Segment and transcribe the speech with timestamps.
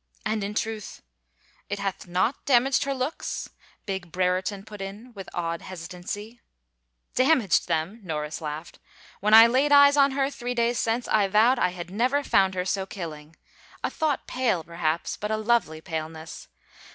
[0.26, 1.00] "And in truth...
[1.70, 3.48] it hath not damaged her looks?"
[3.86, 6.42] big Brereton put in, with odd hesitancy."
[7.14, 8.78] Damaged them 1" Norris laughed."
[9.22, 12.52] When I laid eyes on her, three days since, I vowed I had never found
[12.54, 13.34] her so killing.
[13.82, 16.48] A thought pale, perhaps, but a lovely paleness.